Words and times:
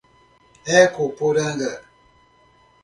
Ecoporanga 0.79 1.71